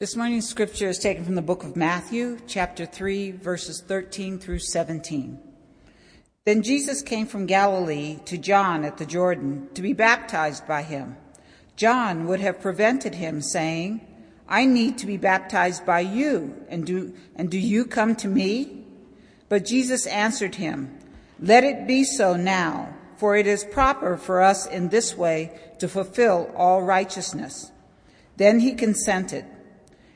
This 0.00 0.16
morning's 0.16 0.48
scripture 0.48 0.88
is 0.88 0.98
taken 0.98 1.26
from 1.26 1.34
the 1.34 1.42
book 1.42 1.62
of 1.62 1.76
Matthew, 1.76 2.38
chapter 2.46 2.86
3, 2.86 3.32
verses 3.32 3.82
13 3.86 4.38
through 4.38 4.60
17. 4.60 5.38
Then 6.46 6.62
Jesus 6.62 7.02
came 7.02 7.26
from 7.26 7.44
Galilee 7.44 8.18
to 8.24 8.38
John 8.38 8.86
at 8.86 8.96
the 8.96 9.04
Jordan 9.04 9.68
to 9.74 9.82
be 9.82 9.92
baptized 9.92 10.66
by 10.66 10.84
him. 10.84 11.18
John 11.76 12.26
would 12.28 12.40
have 12.40 12.62
prevented 12.62 13.16
him, 13.16 13.42
saying, 13.42 14.00
I 14.48 14.64
need 14.64 14.96
to 14.96 15.06
be 15.06 15.18
baptized 15.18 15.84
by 15.84 16.00
you, 16.00 16.64
and 16.70 16.86
do, 16.86 17.12
and 17.36 17.50
do 17.50 17.58
you 17.58 17.84
come 17.84 18.16
to 18.16 18.28
me? 18.28 18.86
But 19.50 19.66
Jesus 19.66 20.06
answered 20.06 20.54
him, 20.54 20.98
Let 21.38 21.62
it 21.62 21.86
be 21.86 22.04
so 22.04 22.36
now, 22.36 22.96
for 23.18 23.36
it 23.36 23.46
is 23.46 23.64
proper 23.64 24.16
for 24.16 24.40
us 24.40 24.64
in 24.64 24.88
this 24.88 25.14
way 25.14 25.60
to 25.78 25.88
fulfill 25.88 26.50
all 26.56 26.80
righteousness. 26.80 27.70
Then 28.38 28.60
he 28.60 28.72
consented. 28.72 29.44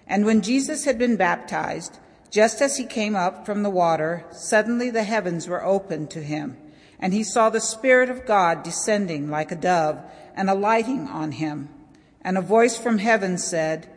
And 0.07 0.25
when 0.25 0.43
Jesus 0.43 0.85
had 0.85 0.99
been 0.99 1.17
baptized, 1.17 1.99
just 2.31 2.61
as 2.61 2.77
he 2.77 2.85
came 2.85 3.15
up 3.15 3.47
from 3.47 3.63
the 3.63 3.71
water, 3.71 4.25
suddenly 4.33 4.91
the 4.91 5.05
heavens 5.05 5.47
were 5.47 5.65
opened 5.65 6.11
to 6.11 6.23
him, 6.23 6.57
and 6.99 7.13
he 7.13 7.23
saw 7.23 7.49
the 7.49 7.61
Spirit 7.61 8.11
of 8.11 8.27
God 8.27 8.63
descending 8.63 9.31
like 9.31 9.53
a 9.53 9.57
dove 9.57 10.03
and 10.35 10.51
alighting 10.51 11.07
on 11.07 11.33
him. 11.33 11.69
And 12.23 12.37
a 12.37 12.43
voice 12.43 12.77
from 12.77 12.99
heaven 12.99 13.39
said, 13.39 13.89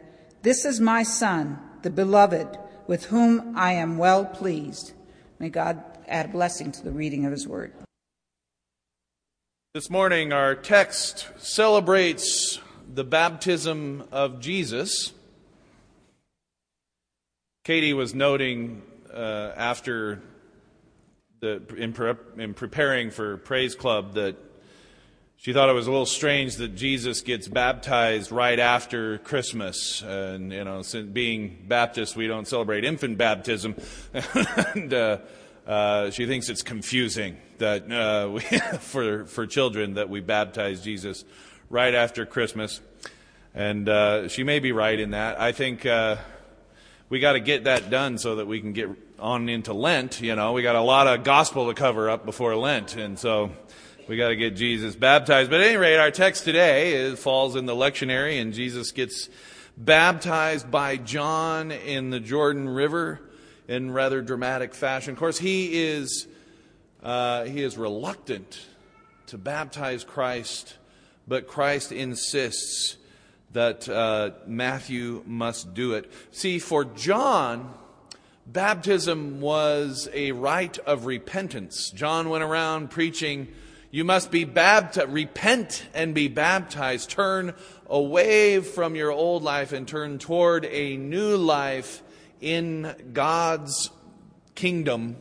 This 0.43 0.65
is 0.65 0.79
my 0.79 1.03
Son, 1.03 1.59
the 1.81 1.89
beloved, 1.89 2.57
with 2.85 3.05
whom 3.05 3.57
I 3.57 3.73
am 3.73 3.97
well 3.97 4.25
pleased. 4.25 4.93
May 5.39 5.49
God 5.49 5.83
add 6.07 6.27
a 6.27 6.29
blessing 6.29 6.71
to 6.73 6.83
the 6.83 6.91
reading 6.91 7.25
of 7.25 7.31
his 7.31 7.47
word. 7.47 7.73
This 9.73 9.89
morning, 9.89 10.33
our 10.33 10.55
text 10.55 11.27
celebrates 11.37 12.59
the 12.93 13.03
baptism 13.03 14.07
of 14.11 14.39
Jesus. 14.39 15.13
Katie 17.67 17.91
was 17.91 18.15
noting 18.15 18.81
uh, 19.13 19.51
after 19.57 20.21
the 21.41 21.61
in, 21.75 21.91
pre- 21.91 22.13
in 22.37 22.53
preparing 22.53 23.11
for 23.11 23.35
Praise 23.35 23.75
Club 23.75 24.13
that 24.13 24.37
she 25.35 25.51
thought 25.51 25.67
it 25.67 25.73
was 25.73 25.85
a 25.85 25.91
little 25.91 26.05
strange 26.05 26.55
that 26.55 26.77
Jesus 26.77 27.19
gets 27.19 27.49
baptized 27.49 28.31
right 28.31 28.57
after 28.57 29.17
Christmas, 29.17 30.01
and 30.01 30.53
you 30.53 30.63
know, 30.63 30.81
since 30.81 31.11
being 31.11 31.65
Baptist, 31.67 32.15
we 32.15 32.25
don't 32.25 32.47
celebrate 32.47 32.85
infant 32.85 33.17
baptism, 33.17 33.75
and 34.13 34.93
uh, 34.93 35.17
uh, 35.67 36.09
she 36.11 36.25
thinks 36.25 36.47
it's 36.47 36.63
confusing 36.63 37.35
that 37.57 37.91
uh, 37.91 38.29
we, 38.31 38.39
for 38.79 39.25
for 39.25 39.45
children 39.45 39.95
that 39.95 40.09
we 40.09 40.21
baptize 40.21 40.81
Jesus 40.81 41.25
right 41.69 41.93
after 41.93 42.25
Christmas, 42.25 42.79
and 43.53 43.89
uh, 43.89 44.29
she 44.29 44.45
may 44.45 44.59
be 44.59 44.71
right 44.71 44.97
in 44.97 45.11
that. 45.11 45.41
I 45.41 45.51
think 45.51 45.85
uh, 45.85 46.15
we 47.09 47.19
got 47.19 47.33
to 47.33 47.39
get 47.39 47.63
that 47.63 47.89
done 47.89 48.17
so 48.17 48.35
that 48.35 48.47
we 48.47 48.59
can 48.59 48.73
get 48.73 48.89
on 49.19 49.47
into 49.49 49.73
Lent. 49.73 50.21
You 50.21 50.35
know, 50.35 50.53
we 50.53 50.61
got 50.61 50.75
a 50.75 50.81
lot 50.81 51.07
of 51.07 51.23
gospel 51.23 51.67
to 51.67 51.73
cover 51.73 52.09
up 52.09 52.25
before 52.25 52.55
Lent, 52.55 52.95
and 52.95 53.17
so 53.17 53.51
we 54.07 54.17
got 54.17 54.29
to 54.29 54.35
get 54.35 54.55
Jesus 54.55 54.95
baptized. 54.95 55.49
But 55.49 55.61
at 55.61 55.67
any 55.67 55.77
rate, 55.77 55.97
our 55.97 56.11
text 56.11 56.43
today 56.43 57.15
falls 57.15 57.55
in 57.55 57.65
the 57.65 57.75
lectionary, 57.75 58.41
and 58.41 58.53
Jesus 58.53 58.91
gets 58.91 59.29
baptized 59.77 60.69
by 60.69 60.97
John 60.97 61.71
in 61.71 62.09
the 62.09 62.19
Jordan 62.19 62.67
River 62.67 63.21
in 63.67 63.91
rather 63.91 64.21
dramatic 64.21 64.73
fashion. 64.73 65.13
Of 65.13 65.19
course, 65.19 65.37
he 65.37 65.83
is 65.83 66.27
uh, 67.03 67.45
he 67.45 67.63
is 67.63 67.77
reluctant 67.77 68.65
to 69.27 69.37
baptize 69.37 70.03
Christ, 70.03 70.75
but 71.27 71.47
Christ 71.47 71.91
insists 71.91 72.97
that 73.51 73.87
uh, 73.87 74.31
Matthew 74.45 75.23
must 75.25 75.73
do 75.73 75.93
it. 75.93 76.11
See, 76.31 76.59
for 76.59 76.85
John, 76.85 77.73
baptism 78.45 79.41
was 79.41 80.09
a 80.13 80.31
rite 80.31 80.77
of 80.79 81.05
repentance. 81.05 81.89
John 81.91 82.29
went 82.29 82.43
around 82.43 82.91
preaching, 82.91 83.47
You 83.91 84.03
must 84.03 84.31
be 84.31 84.43
baptized, 84.43 85.09
repent 85.09 85.87
and 85.93 86.13
be 86.13 86.27
baptized. 86.27 87.09
Turn 87.09 87.53
away 87.87 88.59
from 88.59 88.95
your 88.95 89.11
old 89.11 89.43
life 89.43 89.71
and 89.71 89.87
turn 89.87 90.19
toward 90.19 90.65
a 90.65 90.97
new 90.97 91.37
life 91.37 92.03
in 92.41 92.93
God's 93.13 93.89
kingdom 94.55 95.17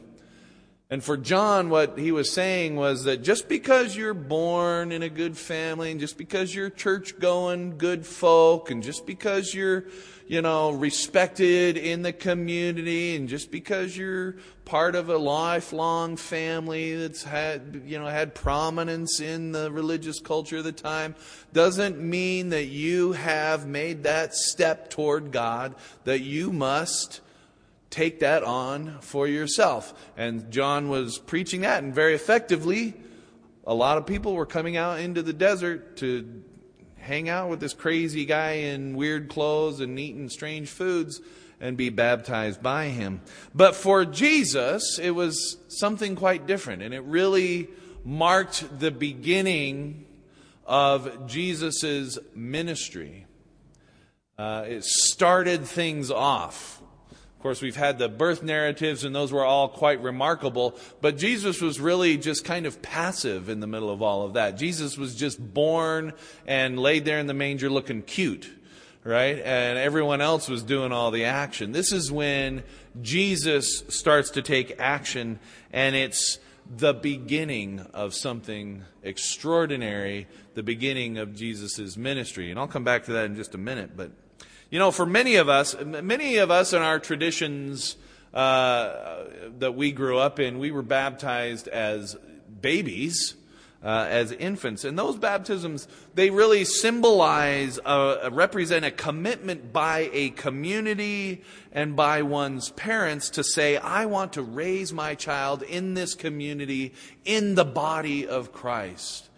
and 0.89 1.03
for 1.03 1.17
John, 1.17 1.69
what 1.69 1.99
he 1.99 2.13
was 2.13 2.33
saying 2.33 2.77
was 2.77 3.05
that 3.05 3.23
just 3.23 3.49
because 3.49 3.97
you're 3.97 4.15
born 4.15 4.93
in 4.93 5.03
a 5.03 5.09
good 5.09 5.37
family, 5.37 5.91
and 5.91 5.99
just 5.99 6.17
because 6.17 6.55
you're 6.55 6.71
church 6.71 7.19
going 7.19 7.77
good 7.77 8.07
folk, 8.07 8.71
and 8.71 8.85
just 8.85 9.05
because 9.05 9.53
you're, 9.53 9.87
you 10.29 10.43
know, 10.43 10.71
respected 10.71 11.77
in 11.77 12.03
the 12.03 12.13
community, 12.13 13.17
and 13.17 13.29
just 13.29 13.51
because 13.51 13.97
you're 13.97 14.37
part 14.65 14.95
of 14.95 15.09
a 15.09 15.19
lifelong 15.19 16.17
family 16.17 16.95
that's 16.95 17.25
had, 17.25 17.83
you 17.85 17.99
know, 17.99 18.07
had 18.07 18.33
prominence 18.33 19.19
in 19.21 19.51
the 19.51 19.73
religious 19.73 20.21
culture 20.21 20.59
of 20.59 20.65
the 20.65 20.71
time, 20.71 21.17
doesn't 21.53 21.99
mean 21.99 22.51
that 22.51 22.67
you 22.67 23.11
have 23.11 23.67
made 23.67 24.05
that 24.05 24.35
step 24.35 24.89
toward 24.91 25.33
God, 25.33 25.75
that 26.05 26.21
you 26.21 26.53
must 26.53 27.23
take 27.91 28.21
that 28.21 28.43
on 28.43 28.99
for 29.01 29.27
yourself. 29.27 29.95
And 30.17 30.51
John 30.51 30.89
was 30.89 31.19
preaching 31.19 31.63
that, 31.63 31.83
and 31.83 31.95
very 31.95 32.15
effectively, 32.15 32.95
a 33.67 33.75
lot 33.75 33.99
of 33.99 34.07
people 34.07 34.35
were 34.35 34.47
coming 34.47 34.77
out 34.77 35.01
into 35.01 35.23
the 35.23 35.33
desert 35.33 35.97
to 35.99 36.43
hang 36.97 37.29
out 37.29 37.49
with 37.49 37.61
this 37.61 37.75
crazy 37.75 38.25
guy 38.25 38.53
in 38.53 38.97
weird 38.97 39.29
clothes 39.29 39.81
and 39.81 39.99
eating 39.99 40.29
strange 40.29 40.69
foods 40.69 41.21
and 41.61 41.77
be 41.77 41.89
baptized 41.89 42.63
by 42.63 42.87
him. 42.87 43.21
But 43.55 43.75
for 43.75 44.05
Jesus, 44.05 44.99
it 44.99 45.13
was 45.13 45.57
something 45.69 46.17
quite 46.17 46.47
different, 46.47 46.83
and 46.83 46.93
it 46.93 47.03
really 47.05 47.69
marked 48.05 48.79
the 48.79 48.91
beginning 48.91 50.05
of 50.65 51.27
Jesus' 51.27 52.19
ministry. 52.35 53.27
Uh, 54.39 54.65
it 54.69 54.85
started 54.85 55.65
things 55.65 56.11
off 56.11 56.76
course, 57.41 57.63
we've 57.63 57.77
had 57.77 57.99
the 57.99 58.09
birth 58.09 58.43
narratives, 58.43 59.05
and 59.05 59.15
those 59.15 59.33
were 59.33 59.45
all 59.45 59.69
quite 59.69 60.01
remarkable. 60.03 60.77
But 61.01 61.17
Jesus 61.17 61.61
was 61.61 61.79
really 61.79 62.17
just 62.17 62.45
kind 62.45 62.67
of 62.67 62.83
passive 62.83 63.49
in 63.49 63.61
the 63.61 63.67
middle 63.67 63.91
of 63.91 64.03
all 64.03 64.23
of 64.23 64.35
that. 64.35 64.57
Jesus 64.57 64.99
was 64.99 65.15
just 65.15 65.39
born 65.39 66.13
and 66.47 66.79
laid 66.79 67.05
there 67.05 67.19
in 67.19 67.27
the 67.27 67.35
manger 67.35 67.71
looking 67.71 68.03
cute, 68.03 68.51
right? 69.05 69.39
And 69.39 69.79
everyone 69.79 70.21
else 70.21 70.49
was 70.49 70.63
doing 70.63 70.93
all 70.93 71.11
the 71.11 71.25
action. 71.25 71.73
This 71.73 71.93
is 71.93 72.11
when 72.11 72.65
Jesus 73.01 73.85
starts 73.89 74.31
to 74.31 74.43
take 74.43 74.81
action, 74.81 75.39
and 75.73 75.95
it's 75.95 76.39
the 76.77 76.95
beginning 76.95 77.81
of 77.95 78.13
something 78.13 78.83
extraordinary, 79.03 80.27
the 80.55 80.63
beginning 80.65 81.19
of 81.19 81.35
Jesus' 81.35 81.97
ministry. 81.97 82.51
And 82.51 82.59
I'll 82.59 82.67
come 82.67 82.83
back 82.83 83.05
to 83.05 83.13
that 83.13 83.27
in 83.27 83.37
just 83.37 83.55
a 83.55 83.59
minute, 83.59 83.97
but 83.97 84.11
you 84.71 84.79
know, 84.79 84.91
for 84.91 85.07
many 85.07 85.37
of 85.37 85.49
us, 85.49 85.77
many 85.85 86.37
of 86.37 86.51
us 86.51 86.73
in 86.73 86.83
our 86.83 86.99
traditions 86.99 87.97
uh, 88.35 89.25
that 89.59 89.75
we 89.75 89.93
grew 89.93 90.19
up 90.19 90.41
in, 90.41 90.59
we 90.59 90.71
were 90.71 90.83
baptized 90.83 91.69
as 91.69 92.17
babies. 92.61 93.35
Uh, 93.85 94.05
as 94.11 94.33
infants. 94.33 94.85
And 94.85 94.99
those 94.99 95.17
baptisms, 95.17 95.87
they 96.15 96.31
really 96.31 96.65
symbolize, 96.65 97.79
uh, 97.85 98.31
represent 98.33 98.85
a 98.85 98.91
commitment 98.91 99.73
by 99.73 100.11
a 100.13 100.31
community 100.31 101.45
and 101.71 101.95
by 101.95 102.23
one's 102.23 102.71
parents 102.71 103.31
to 103.31 103.45
say, 103.45 103.77
I 103.77 104.07
want 104.07 104.33
to 104.33 104.43
raise 104.43 104.93
my 104.93 105.15
child 105.15 105.63
in 105.63 105.95
this 105.95 106.15
community, 106.15 106.95
in 107.25 107.55
the 107.55 107.67
body 107.67 108.27
of 108.27 108.51
Christ. 108.51 109.29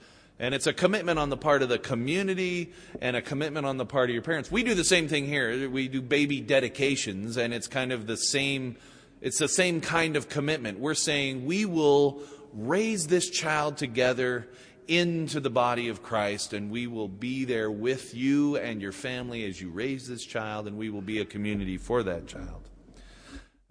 And 0.41 0.54
it's 0.54 0.69
a 0.69 0.72
commitment 0.72 1.19
on 1.19 1.31
the 1.31 1.37
part 1.37 1.62
of 1.62 1.69
the 1.69 1.78
community 1.78 2.72
and 3.00 3.16
a 3.16 3.22
commitment 3.22 3.66
on 3.66 3.76
the 3.76 3.87
part 3.87 4.09
of 4.09 4.15
your 4.15 4.22
parents. 4.22 4.53
We 4.53 4.62
do 4.62 4.75
the 4.75 4.84
same 4.84 5.09
thing 5.09 5.26
here. 5.26 5.69
We 5.69 5.88
do 5.88 6.00
baby 6.00 6.40
dedications, 6.40 7.37
and 7.37 7.52
it's 7.52 7.67
kind 7.67 7.90
of 7.90 8.06
the 8.06 8.17
same. 8.17 8.76
It's 9.20 9.38
the 9.38 9.49
same 9.49 9.81
kind 9.81 10.17
of 10.17 10.29
commitment. 10.29 10.79
We're 10.79 10.94
saying 10.94 11.44
we 11.44 11.64
will 11.64 12.23
raise 12.52 13.08
this 13.08 13.29
child 13.31 13.76
together 13.79 14.46
into 14.87 15.40
the 15.40 15.50
body 15.50 15.88
of 15.88 16.02
Christ, 16.02 16.52
and 16.52 16.70
we 16.70 16.87
will 16.87 17.08
be 17.08 17.44
there 17.44 17.70
with 17.70 18.14
you 18.14 18.56
and 18.56 18.81
your 18.81 18.93
family 18.93 19.44
as 19.44 19.61
you 19.61 19.70
raise 19.70 20.08
this 20.08 20.25
child, 20.25 20.67
and 20.67 20.79
we 20.79 20.88
will 20.88 21.02
be 21.02 21.19
a 21.20 21.25
community 21.25 21.76
for 21.76 22.05
that 22.05 22.26
child. 22.26 22.69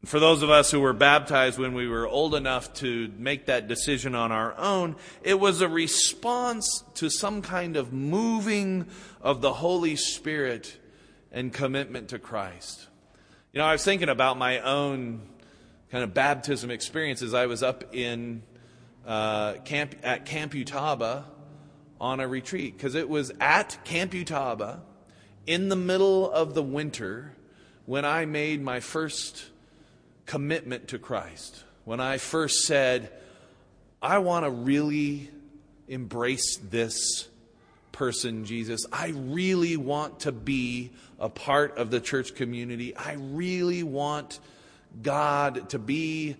For 0.05 0.19
those 0.19 0.44
of 0.44 0.49
us 0.49 0.71
who 0.71 0.79
were 0.79 0.94
baptized 0.94 1.57
when 1.57 1.73
we 1.73 1.88
were 1.88 2.07
old 2.07 2.35
enough 2.35 2.73
to 2.75 3.11
make 3.17 3.47
that 3.47 3.67
decision 3.67 4.15
on 4.15 4.31
our 4.31 4.55
own, 4.57 4.95
it 5.21 5.39
was 5.39 5.61
a 5.61 5.67
response 5.67 6.83
to 6.95 7.09
some 7.09 7.41
kind 7.41 7.75
of 7.75 7.91
moving 7.91 8.88
of 9.21 9.41
the 9.41 9.53
Holy 9.53 9.95
Spirit 9.95 10.77
and 11.31 11.51
commitment 11.51 12.09
to 12.09 12.19
Christ. 12.19 12.88
You 13.51 13.59
know, 13.59 13.65
I 13.65 13.73
was 13.73 13.83
thinking 13.83 14.07
about 14.07 14.38
my 14.38 14.59
own 14.59 15.21
kind 15.91 16.03
of 16.03 16.13
baptism 16.13 16.69
experiences. 16.69 17.33
I 17.33 17.47
was 17.47 17.63
up 17.63 17.95
in 17.95 18.44
uh, 19.05 19.53
camp 19.65 19.95
at 20.03 20.25
Camp 20.25 20.53
Utaba 20.53 21.23
on 21.99 22.19
a 22.19 22.27
retreat 22.27 22.77
because 22.77 22.94
it 22.94 23.09
was 23.09 23.31
at 23.39 23.83
Camp 23.83 24.11
Utaba 24.11 24.81
in 25.47 25.69
the 25.69 25.75
middle 25.75 26.29
of 26.31 26.53
the 26.53 26.63
winter 26.63 27.33
when 27.85 28.05
I 28.05 28.25
made 28.25 28.61
my 28.61 28.79
first 28.79 29.47
commitment 30.27 30.89
to 30.89 31.00
Christ, 31.00 31.63
when 31.85 32.00
I 32.00 32.19
first 32.19 32.65
said, 32.65 33.12
I 34.01 34.19
want 34.19 34.45
to 34.45 34.51
really 34.51 35.31
embrace 35.88 36.57
this 36.57 37.27
person, 37.91 38.45
Jesus. 38.45 38.85
I 38.94 39.07
really 39.07 39.75
want 39.75 40.19
to 40.21 40.31
be 40.31 40.91
a 41.19 41.29
part 41.29 41.79
of 41.79 41.89
the 41.89 42.00
church 42.00 42.35
community. 42.35 42.95
I 42.95 43.13
really 43.13 43.81
want 43.81 44.39
God 45.01 45.69
to 45.71 45.79
be 45.79 46.35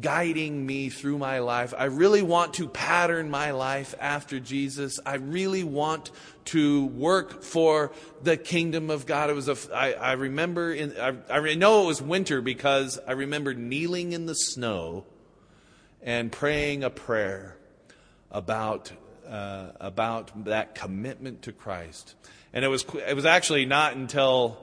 guiding 0.00 0.64
me 0.64 0.88
through 0.88 1.18
my 1.18 1.40
life. 1.40 1.74
I 1.76 1.84
really 1.84 2.22
want 2.22 2.54
to 2.54 2.68
pattern 2.68 3.30
my 3.30 3.50
life 3.50 3.94
after 4.00 4.40
Jesus. 4.40 4.98
I 5.04 5.16
really 5.16 5.64
want 5.64 6.10
to 6.46 6.86
work 6.86 7.42
for 7.42 7.92
the 8.22 8.38
kingdom 8.38 8.88
of 8.88 9.04
God. 9.04 9.28
It 9.28 9.34
was 9.34 9.48
a, 9.48 9.56
I, 9.74 9.92
I 9.92 10.12
remember 10.12 10.72
in, 10.72 10.94
I, 10.98 11.14
I 11.28 11.54
know 11.54 11.82
it 11.82 11.86
was 11.86 12.00
winter 12.00 12.40
because 12.40 12.98
I 13.06 13.12
remember 13.12 13.52
kneeling 13.52 14.12
in 14.12 14.24
the 14.24 14.34
snow 14.34 15.04
and 16.00 16.32
praying 16.32 16.84
a 16.84 16.90
prayer 16.90 17.56
about, 18.30 18.92
uh, 19.28 19.72
about 19.78 20.46
that 20.46 20.74
commitment 20.74 21.42
to 21.42 21.52
Christ. 21.52 22.14
And 22.54 22.64
it 22.64 22.68
was, 22.68 22.86
it 23.06 23.14
was 23.14 23.26
actually 23.26 23.66
not 23.66 23.94
until 23.94 24.58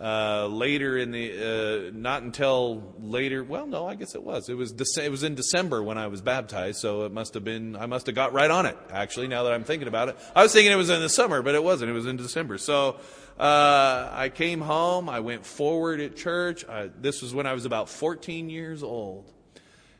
uh, 0.00 0.46
later 0.46 0.96
in 0.96 1.10
the, 1.10 1.88
uh, 1.88 1.90
not 1.92 2.22
until 2.22 2.94
later. 3.00 3.42
Well, 3.42 3.66
no, 3.66 3.86
I 3.86 3.96
guess 3.96 4.14
it 4.14 4.22
was. 4.22 4.48
It 4.48 4.54
was 4.54 4.72
it 4.96 5.10
was 5.10 5.24
in 5.24 5.34
December 5.34 5.82
when 5.82 5.98
I 5.98 6.06
was 6.06 6.20
baptized, 6.20 6.80
so 6.80 7.04
it 7.04 7.12
must 7.12 7.34
have 7.34 7.42
been. 7.42 7.74
I 7.74 7.86
must 7.86 8.06
have 8.06 8.14
got 8.14 8.32
right 8.32 8.50
on 8.50 8.64
it. 8.66 8.76
Actually, 8.92 9.26
now 9.26 9.42
that 9.42 9.52
I'm 9.52 9.64
thinking 9.64 9.88
about 9.88 10.08
it, 10.08 10.16
I 10.36 10.44
was 10.44 10.52
thinking 10.52 10.70
it 10.70 10.76
was 10.76 10.90
in 10.90 11.00
the 11.00 11.08
summer, 11.08 11.42
but 11.42 11.56
it 11.56 11.64
wasn't. 11.64 11.90
It 11.90 11.94
was 11.94 12.06
in 12.06 12.16
December. 12.16 12.58
So 12.58 13.00
uh, 13.40 14.08
I 14.12 14.28
came 14.28 14.60
home. 14.60 15.08
I 15.08 15.18
went 15.18 15.44
forward 15.44 16.00
at 16.00 16.14
church. 16.14 16.64
I, 16.68 16.90
this 17.00 17.20
was 17.20 17.34
when 17.34 17.46
I 17.46 17.54
was 17.54 17.64
about 17.64 17.88
14 17.88 18.50
years 18.50 18.84
old, 18.84 19.28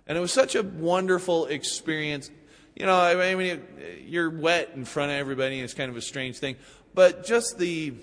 and 0.07 0.17
it 0.17 0.21
was 0.21 0.33
such 0.33 0.55
a 0.55 0.63
wonderful 0.63 1.47
experience. 1.47 2.31
You 2.77 2.87
know, 2.87 3.01
I 3.01 3.35
mean, 3.35 3.65
you're 4.07 4.31
wet 4.31 4.71
in 4.77 4.85
front 4.85 5.11
of 5.11 5.19
everybody. 5.19 5.59
It's 5.59 5.75
kind 5.75 5.91
of 5.91 5.97
a 5.97 6.03
strange 6.03 6.39
thing, 6.39 6.55
but 6.95 7.27
just 7.27 7.59
the 7.59 7.95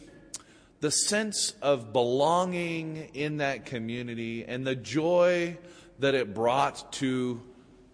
the 0.86 0.92
sense 0.92 1.56
of 1.64 1.92
belonging 1.92 3.10
in 3.16 3.38
that 3.38 3.66
community 3.66 4.46
and 4.46 4.68
the 4.68 4.76
joy 4.76 5.58
that 5.98 6.14
it 6.14 6.32
brought 6.36 6.94
to 6.94 7.42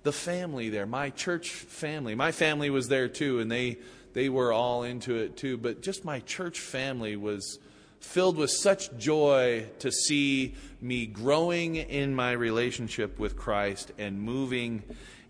the 0.04 0.12
family 0.12 0.68
there, 0.68 0.86
my 0.86 1.10
church 1.10 1.52
family. 1.52 2.16
My 2.16 2.34
family 2.34 2.70
was 2.70 2.90
there 2.90 3.08
too, 3.08 3.40
and 3.40 3.50
they, 3.50 3.78
they 4.12 4.28
were 4.28 4.52
all 4.52 4.84
into 4.84 5.16
it 5.16 5.38
too. 5.38 5.56
But 5.58 5.82
just 5.82 6.04
my 6.04 6.20
church 6.20 6.60
family 6.60 7.16
was 7.16 7.60
filled 8.02 8.36
with 8.36 8.50
such 8.50 8.94
joy 8.98 9.68
to 9.80 9.90
see 9.90 10.56
me 10.82 11.06
growing 11.06 11.78
in 11.78 12.14
my 12.14 12.34
relationship 12.34 13.20
with 13.20 13.38
Christ 13.38 13.94
and 13.98 14.22
moving 14.22 14.84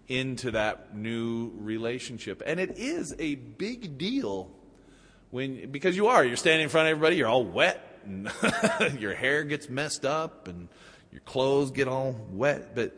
into 0.07 0.49
that 0.49 0.95
new 0.95 1.51
relationship. 1.57 2.41
And 2.43 2.59
it 2.59 2.79
is 2.79 3.13
a 3.19 3.35
big 3.35 3.99
deal 3.99 4.49
when 5.31 5.71
because 5.71 5.95
you 5.95 6.07
are 6.07 6.23
you're 6.23 6.37
standing 6.37 6.63
in 6.63 6.69
front 6.69 6.87
of 6.87 6.91
everybody 6.91 7.15
you're 7.15 7.27
all 7.27 7.43
wet 7.43 7.99
and 8.05 8.31
your 8.99 9.15
hair 9.15 9.43
gets 9.43 9.69
messed 9.69 10.05
up 10.05 10.47
and 10.47 10.67
your 11.11 11.21
clothes 11.21 11.71
get 11.71 11.87
all 11.87 12.15
wet. 12.31 12.75
But 12.75 12.97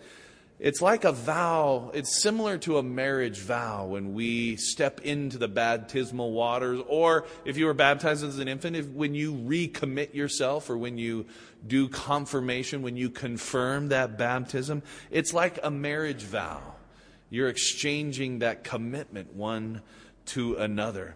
it's 0.60 0.82
like 0.82 1.04
a 1.04 1.12
vow 1.12 1.92
it's 1.94 2.22
similar 2.22 2.58
to 2.60 2.78
a 2.78 2.84
marriage 2.84 3.40
vow 3.40 3.86
when 3.86 4.14
we 4.14 4.56
step 4.56 5.02
into 5.02 5.38
the 5.38 5.48
baptismal 5.48 6.32
waters 6.32 6.80
or 6.88 7.26
if 7.44 7.58
you 7.58 7.66
were 7.66 7.74
baptized 7.74 8.24
as 8.24 8.40
an 8.40 8.48
infant 8.48 8.76
if, 8.76 8.88
when 8.88 9.16
you 9.16 9.34
recommit 9.34 10.14
yourself 10.14 10.70
or 10.70 10.78
when 10.78 10.98
you 10.98 11.26
do 11.66 11.90
confirmation 11.90 12.82
when 12.82 12.96
you 12.96 13.10
confirm 13.10 13.90
that 13.90 14.18
baptism 14.18 14.84
it's 15.12 15.34
like 15.34 15.60
a 15.64 15.72
marriage 15.72 16.22
vow. 16.22 16.62
You're 17.30 17.50
exchanging 17.50 18.40
that 18.40 18.64
commitment 18.64 19.34
one 19.34 19.82
to 20.28 20.56
another 20.56 21.16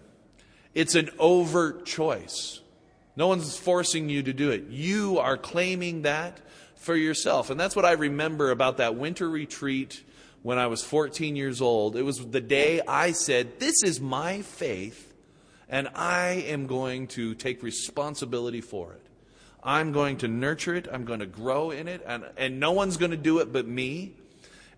it's 0.77 0.94
an 0.94 1.09
overt 1.18 1.88
choice. 1.88 2.62
No 3.15 3.27
one's 3.27 3.57
forcing 3.57 4.09
you 4.09 4.21
to 4.21 4.31
do 4.31 4.51
it. 4.51 4.68
You 4.69 5.18
are 5.18 5.35
claiming 5.35 6.03
that 6.03 6.39
for 6.75 6.95
yourself. 6.95 7.50
And 7.50 7.59
that's 7.59 7.75
what 7.75 7.83
I 7.83 7.94
remember 7.94 8.51
about 8.51 8.77
that 8.77 8.94
winter 8.94 9.27
retreat 9.27 10.03
when 10.44 10.59
I 10.59 10.68
was 10.68 10.83
14 10.83 11.35
years 11.35 11.62
old. 11.62 11.95
It 11.95 12.03
was 12.03 12.19
the 12.27 12.41
day 12.41 12.79
I 12.88 13.13
said, 13.13 13.59
This 13.59 13.81
is 13.81 14.00
my 14.00 14.44
faith, 14.44 15.15
and 15.68 15.89
I 15.95 16.45
am 16.47 16.68
going 16.68 17.07
to 17.07 17.33
take 17.33 17.63
responsibility 17.63 18.62
for 18.62 18.94
it. 18.94 19.01
I'm 19.63 19.91
going 19.91 20.18
to 20.18 20.27
nurture 20.27 20.75
it, 20.75 20.88
I'm 20.94 21.06
going 21.06 21.21
to 21.21 21.25
grow 21.25 21.71
in 21.71 21.88
it, 21.88 22.03
and, 22.06 22.23
and 22.38 22.59
no 22.59 22.71
one's 22.71 22.97
going 22.97 23.09
to 23.09 23.18
do 23.18 23.39
it 23.39 23.51
but 23.51 23.68
me. 23.68 24.13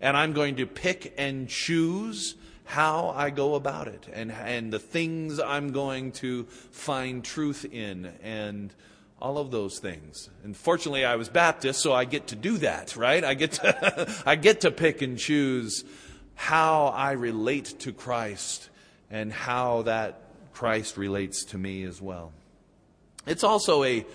And 0.00 0.16
I'm 0.16 0.32
going 0.32 0.56
to 0.56 0.66
pick 0.66 1.12
and 1.18 1.46
choose 1.46 2.36
how 2.70 3.12
I 3.16 3.30
go 3.30 3.56
about 3.56 3.88
it 3.88 4.06
and, 4.12 4.30
and 4.30 4.72
the 4.72 4.78
things 4.78 5.40
I'm 5.40 5.72
going 5.72 6.12
to 6.12 6.44
find 6.70 7.24
truth 7.24 7.64
in 7.64 8.12
and 8.22 8.72
all 9.20 9.38
of 9.38 9.50
those 9.50 9.80
things. 9.80 10.30
And 10.44 10.56
fortunately, 10.56 11.04
I 11.04 11.16
was 11.16 11.28
Baptist, 11.28 11.80
so 11.80 11.92
I 11.92 12.04
get 12.04 12.28
to 12.28 12.36
do 12.36 12.58
that, 12.58 12.94
right? 12.94 13.24
I 13.24 13.34
get 13.34 13.52
to, 13.54 14.22
I 14.26 14.36
get 14.36 14.60
to 14.60 14.70
pick 14.70 15.02
and 15.02 15.18
choose 15.18 15.84
how 16.36 16.86
I 16.86 17.12
relate 17.12 17.80
to 17.80 17.92
Christ 17.92 18.70
and 19.10 19.32
how 19.32 19.82
that 19.82 20.22
Christ 20.52 20.96
relates 20.96 21.46
to 21.46 21.58
me 21.58 21.82
as 21.82 22.00
well. 22.00 22.32
It's 23.26 23.42
also 23.42 23.82
a, 23.82 24.06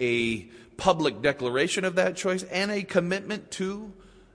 a 0.00 0.40
public 0.76 1.22
declaration 1.22 1.84
of 1.84 1.94
that 1.94 2.16
choice 2.16 2.42
and 2.42 2.72
a 2.72 2.82
commitment 2.82 3.52
to 3.52 3.92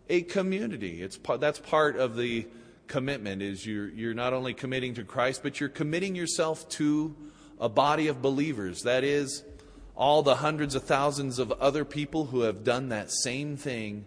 a 0.10 0.22
community. 0.22 1.04
It's, 1.04 1.20
that's 1.40 1.60
part 1.60 1.98
of 1.98 2.16
the 2.16 2.48
commitment 2.88 3.42
is 3.42 3.66
you're, 3.66 3.90
you're 3.90 4.14
not 4.14 4.34
only 4.34 4.54
committing 4.54 4.94
to 4.96 5.04
Christ, 5.04 5.42
but 5.44 5.60
you're 5.60 5.70
committing 5.70 6.16
yourself 6.16 6.68
to 6.70 7.16
a 7.60 7.70
body 7.70 8.08
of 8.08 8.22
believers. 8.22 8.84
That 8.84 9.04
is, 9.04 9.44
all 9.96 10.24
the 10.24 10.36
hundreds 10.36 10.76
of 10.76 10.84
thousands 10.84 11.40
of 11.40 11.52
other 11.54 11.86
people 11.86 12.26
who 12.26 12.42
have 12.42 12.64
done 12.64 12.90
that 12.90 13.12
same 13.12 13.56
thing, 13.56 14.06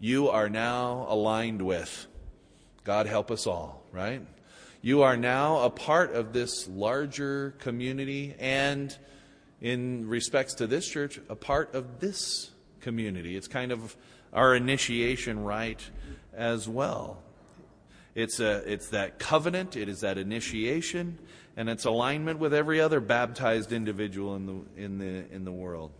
you 0.00 0.28
are 0.28 0.48
now 0.48 1.06
aligned 1.08 1.62
with. 1.62 2.06
God 2.84 3.06
help 3.06 3.30
us 3.30 3.46
all, 3.46 3.82
right? 3.92 4.22
You 4.82 5.02
are 5.02 5.16
now 5.16 5.60
a 5.60 5.70
part 5.70 6.14
of 6.14 6.32
this 6.32 6.68
larger 6.68 7.54
community 7.58 8.34
and, 8.38 8.96
in 9.60 10.08
respects 10.08 10.54
to 10.54 10.66
this 10.66 10.88
church, 10.88 11.20
a 11.28 11.36
part 11.36 11.74
of 11.74 12.00
this 12.00 12.50
community. 12.80 13.36
It's 13.36 13.48
kind 13.48 13.72
of 13.72 13.96
our 14.32 14.54
initiation 14.54 15.42
rite 15.44 15.90
as 16.32 16.68
well. 16.68 17.22
It's, 18.18 18.40
a, 18.40 18.64
it's 18.66 18.88
that 18.88 19.20
covenant, 19.20 19.76
it 19.76 19.88
is 19.88 20.00
that 20.00 20.18
initiation, 20.18 21.20
and 21.56 21.68
it's 21.68 21.84
alignment 21.84 22.40
with 22.40 22.52
every 22.52 22.80
other 22.80 22.98
baptized 22.98 23.70
individual 23.70 24.34
in 24.34 24.46
the, 24.46 24.82
in 24.82 24.98
the, 24.98 25.32
in 25.32 25.44
the 25.44 25.52
world. 25.52 25.92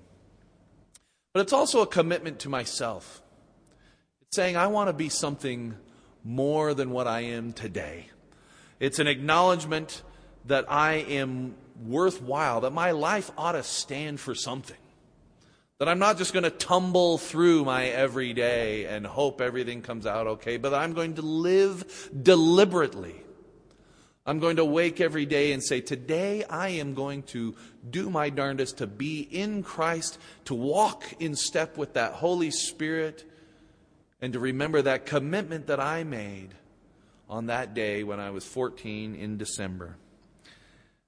But 1.33 1.43
it's 1.43 1.53
also 1.53 1.81
a 1.81 1.87
commitment 1.87 2.41
to 2.41 2.49
myself. 2.49 3.23
It's 4.23 4.35
saying, 4.35 4.57
I 4.57 4.67
want 4.67 4.89
to 4.89 4.95
be 4.95 5.09
something 5.09 5.77
more 6.25 6.75
than 6.75 6.91
what 6.91 7.07
I 7.07 7.21
am 7.21 7.53
today. 7.53 8.09
It's 8.81 8.99
an 8.99 9.07
acknowledgement 9.07 10.03
that 10.47 10.65
I 10.69 10.95
am 10.95 11.55
worthwhile, 11.87 12.63
that 12.63 12.73
my 12.73 12.91
life 12.91 13.31
ought 13.39 13.53
to 13.53 13.63
stand 13.63 14.19
for 14.19 14.35
something. 14.35 14.77
That 15.79 15.89
I'm 15.89 16.01
not 16.01 16.19
just 16.19 16.33
going 16.33 16.43
to 16.43 16.51
tumble 16.51 17.19
through 17.19 17.65
my 17.65 17.87
everyday 17.87 18.87
and 18.87 19.07
hope 19.07 19.41
everything 19.41 19.81
comes 19.81 20.07
out 20.07 20.27
okay, 20.27 20.57
but 20.57 20.75
I'm 20.75 20.93
going 20.93 21.15
to 21.15 21.23
live 21.23 22.11
deliberately. 22.21 23.15
I'm 24.27 24.41
going 24.41 24.57
to 24.57 24.65
wake 24.65 25.01
every 25.01 25.25
day 25.25 25.53
and 25.53 25.63
say, 25.63 25.81
Today 25.81 26.43
I 26.45 26.71
am 26.71 26.95
going 26.95 27.23
to 27.25 27.55
do 27.89 28.11
my 28.11 28.29
darndest 28.29 28.79
to 28.79 28.89
be 28.89 29.21
in 29.21 29.63
Christ, 29.63 30.19
to 30.47 30.55
walk 30.55 31.05
in 31.21 31.37
step 31.37 31.79
with 31.79 31.95
that 31.95 32.13
Holy 32.15 32.51
Spirit, 32.51 33.25
and 34.21 34.33
to 34.33 34.41
remember 34.41 34.83
that 34.83 35.07
commitment 35.07 35.69
that 35.69 35.79
I 35.79 36.03
made 36.03 36.55
on 37.31 37.47
that 37.47 37.73
day 37.73 38.03
when 38.03 38.19
I 38.19 38.31
was 38.31 38.45
14 38.45 39.15
in 39.15 39.39
December. 39.39 39.97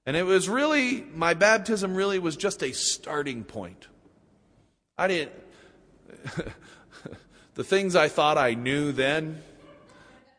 And 0.05 0.15
it 0.15 0.23
was 0.23 0.47
really, 0.47 1.01
my 1.13 1.33
baptism 1.33 1.93
really 1.93 2.19
was 2.19 2.37
just 2.37 2.63
a 2.63 2.71
starting 2.71 3.43
point. 3.43 3.87
I 5.01 5.07
didn't, 5.07 5.31
the 7.55 7.63
things 7.63 7.95
I 7.95 8.07
thought 8.07 8.37
I 8.37 8.53
knew 8.53 8.91
then, 8.91 9.41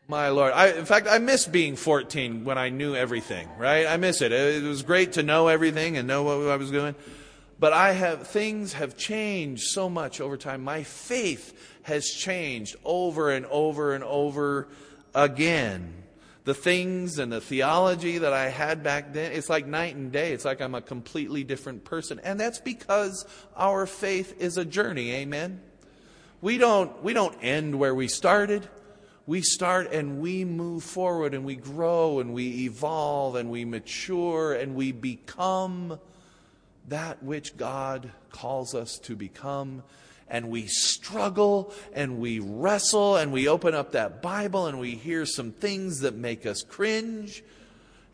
my 0.07 0.29
Lord. 0.29 0.53
I, 0.53 0.71
in 0.71 0.85
fact, 0.85 1.05
I 1.09 1.17
miss 1.17 1.45
being 1.45 1.75
14 1.75 2.45
when 2.45 2.57
I 2.57 2.69
knew 2.69 2.95
everything, 2.95 3.49
right? 3.57 3.85
I 3.85 3.97
miss 3.97 4.21
it. 4.21 4.31
It 4.31 4.63
was 4.63 4.81
great 4.81 5.13
to 5.13 5.23
know 5.23 5.49
everything 5.49 5.97
and 5.97 6.07
know 6.07 6.23
what 6.23 6.47
I 6.47 6.55
was 6.55 6.71
doing. 6.71 6.95
But 7.59 7.73
I 7.73 7.91
have, 7.91 8.25
things 8.25 8.71
have 8.71 8.95
changed 8.95 9.63
so 9.63 9.89
much 9.89 10.21
over 10.21 10.37
time. 10.37 10.63
My 10.63 10.83
faith 10.83 11.77
has 11.81 12.05
changed 12.05 12.77
over 12.85 13.31
and 13.31 13.45
over 13.47 13.93
and 13.93 14.05
over 14.05 14.69
again. 15.13 16.02
The 16.45 16.53
things 16.53 17.19
and 17.19 17.31
the 17.31 17.39
theology 17.39 18.17
that 18.17 18.33
I 18.33 18.49
had 18.49 18.83
back 18.83 19.13
then, 19.13 19.31
it's 19.31 19.49
like 19.49 19.65
night 19.65 19.95
and 19.95 20.11
day. 20.11 20.33
It's 20.33 20.43
like 20.43 20.61
I'm 20.61 20.75
a 20.75 20.81
completely 20.81 21.43
different 21.43 21.85
person. 21.85 22.19
And 22.23 22.37
that's 22.39 22.59
because 22.59 23.25
our 23.55 23.85
faith 23.85 24.35
is 24.41 24.57
a 24.57 24.65
journey. 24.65 25.11
Amen. 25.13 25.61
We 26.41 26.57
don't, 26.57 27.01
we 27.01 27.13
don't 27.13 27.37
end 27.41 27.79
where 27.79 27.95
we 27.95 28.09
started. 28.09 28.67
We 29.25 29.41
start 29.41 29.93
and 29.93 30.19
we 30.19 30.43
move 30.43 30.83
forward 30.83 31.33
and 31.33 31.45
we 31.45 31.55
grow 31.55 32.19
and 32.19 32.33
we 32.33 32.65
evolve 32.65 33.35
and 33.35 33.49
we 33.49 33.63
mature 33.63 34.51
and 34.53 34.75
we 34.75 34.91
become 34.91 35.97
that 36.89 37.23
which 37.23 37.55
God 37.55 38.11
calls 38.31 38.75
us 38.75 38.99
to 38.99 39.15
become. 39.15 39.83
And 40.33 40.49
we 40.49 40.65
struggle 40.65 41.71
and 41.93 42.17
we 42.17 42.39
wrestle 42.39 43.17
and 43.17 43.31
we 43.31 43.47
open 43.47 43.75
up 43.75 43.91
that 43.91 44.23
Bible 44.23 44.65
and 44.65 44.79
we 44.79 44.95
hear 44.95 45.27
some 45.27 45.51
things 45.51 45.99
that 45.99 46.15
make 46.15 46.47
us 46.47 46.63
cringe 46.63 47.43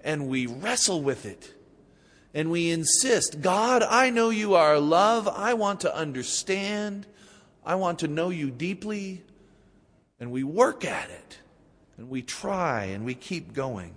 and 0.04 0.28
we 0.28 0.46
wrestle 0.46 1.02
with 1.02 1.26
it. 1.26 1.54
And 2.34 2.52
we 2.52 2.72
insist, 2.72 3.40
God, 3.40 3.84
I 3.84 4.10
know 4.10 4.32
you 4.32 4.56
are 4.56 4.82
love. 4.82 5.30
I 5.30 5.54
want 5.54 5.80
to 5.82 5.96
understand. 5.96 7.08
I 7.66 7.76
want 7.76 8.00
to 8.00 8.10
know 8.10 8.32
you 8.32 8.52
deeply. 8.52 9.24
And 10.20 10.30
we 10.30 10.44
work 10.44 10.84
at 10.84 11.10
it. 11.10 11.40
And 11.98 12.10
we 12.10 12.22
try 12.22 12.84
and 12.84 13.06
we 13.06 13.16
keep 13.16 13.54
going. 13.54 13.94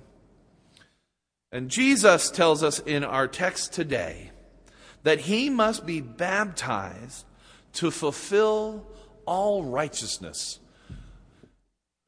And 1.50 1.68
Jesus 1.68 2.30
tells 2.30 2.62
us 2.62 2.78
in 2.78 3.02
our 3.02 3.26
text 3.26 3.72
today 3.72 4.30
that 5.02 5.22
he 5.22 5.50
must 5.50 5.84
be 5.84 6.00
baptized 6.00 7.26
to 7.74 7.90
fulfill 7.90 8.86
all 9.26 9.64
righteousness. 9.64 10.58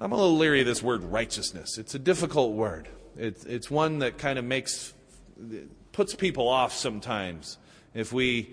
I'm 0.01 0.13
a 0.13 0.17
little 0.17 0.37
leery 0.37 0.61
of 0.61 0.67
this 0.67 0.83
word 0.83 1.03
righteousness. 1.05 1.79
It's 1.79 1.95
a 1.95 1.99
difficult 1.99 2.53
word. 2.53 2.89
It's, 3.17 3.45
it's 3.45 3.71
one 3.71 4.01
that 4.01 4.19
kind 4.19 4.39
of 4.39 4.45
makes, 4.45 4.93
puts 5.93 6.15
people 6.15 6.49
off 6.49 6.73
sometimes. 6.73 7.59
If 7.95 8.13
we, 8.13 8.51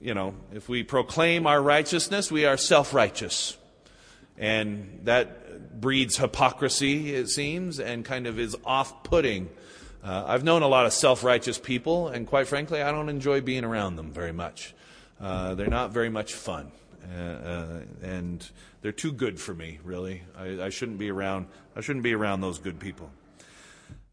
you 0.00 0.14
know, 0.14 0.34
if 0.52 0.68
we 0.68 0.82
proclaim 0.82 1.46
our 1.46 1.60
righteousness, 1.60 2.32
we 2.32 2.46
are 2.46 2.56
self 2.56 2.94
righteous. 2.94 3.56
And 4.38 5.00
that 5.04 5.80
breeds 5.80 6.16
hypocrisy, 6.16 7.14
it 7.14 7.28
seems, 7.28 7.78
and 7.78 8.04
kind 8.04 8.26
of 8.26 8.38
is 8.38 8.56
off 8.64 9.04
putting. 9.04 9.50
Uh, 10.02 10.24
I've 10.26 10.42
known 10.42 10.62
a 10.62 10.68
lot 10.68 10.86
of 10.86 10.94
self 10.94 11.22
righteous 11.22 11.58
people, 11.58 12.08
and 12.08 12.26
quite 12.26 12.48
frankly, 12.48 12.82
I 12.82 12.90
don't 12.90 13.10
enjoy 13.10 13.42
being 13.42 13.64
around 13.64 13.96
them 13.96 14.10
very 14.10 14.32
much. 14.32 14.74
Uh, 15.22 15.54
they're 15.54 15.68
not 15.68 15.92
very 15.92 16.10
much 16.10 16.34
fun. 16.34 16.72
Uh, 17.16 17.20
uh, 17.20 17.80
and 18.02 18.50
they're 18.80 18.92
too 18.92 19.12
good 19.12 19.40
for 19.40 19.54
me, 19.54 19.78
really. 19.84 20.22
I, 20.36 20.64
I, 20.64 20.68
shouldn't 20.68 20.98
be 20.98 21.10
around. 21.10 21.46
I 21.76 21.80
shouldn't 21.80 22.02
be 22.02 22.14
around 22.14 22.40
those 22.40 22.58
good 22.58 22.78
people. 22.78 23.10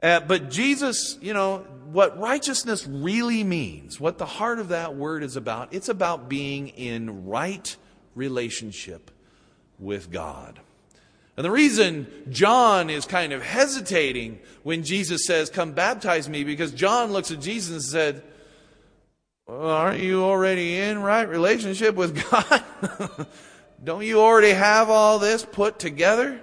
Uh, 0.02 0.20
but 0.22 0.50
Jesus, 0.50 1.18
you 1.22 1.34
know, 1.34 1.60
what 1.92 2.20
righteousness 2.20 2.88
really 2.88 3.44
means, 3.44 4.00
what 4.00 4.18
the 4.18 4.26
heart 4.26 4.60
of 4.60 4.70
that 4.70 4.96
word 4.96 5.24
is 5.24 5.36
about, 5.36 5.74
it's 5.74 5.90
about 5.90 6.30
being 6.30 6.70
in 6.70 7.26
right 7.26 7.76
relationship 8.16 9.12
with 9.78 10.12
God. 10.12 10.60
And 11.38 11.46
the 11.46 11.52
reason 11.52 12.08
John 12.30 12.90
is 12.90 13.06
kind 13.06 13.34
of 13.34 13.42
hesitating 13.42 14.40
when 14.64 14.84
Jesus 14.84 15.26
says, 15.26 15.50
Come 15.50 15.72
baptize 15.74 16.28
me, 16.30 16.44
because 16.44 16.72
John 16.72 17.12
looks 17.12 17.32
at 17.32 17.40
Jesus 17.40 17.72
and 17.72 17.84
said, 17.84 18.24
well, 19.50 19.70
Aren't 19.70 20.02
you 20.02 20.24
already 20.24 20.78
in 20.78 21.02
right 21.02 21.28
relationship 21.28 21.96
with 21.96 22.30
God? 22.30 22.64
Don't 23.84 24.06
you 24.06 24.22
already 24.22 24.52
have 24.52 24.90
all 24.90 25.18
this 25.18 25.44
put 25.44 25.80
together? 25.80 26.40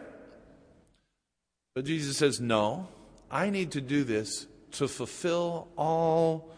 But 1.74 1.84
Jesus 1.84 2.16
says, 2.16 2.40
No, 2.40 2.88
I 3.30 3.50
need 3.50 3.72
to 3.72 3.80
do 3.80 4.02
this 4.02 4.46
to 4.72 4.88
fulfill 4.88 5.68
all 5.76 6.50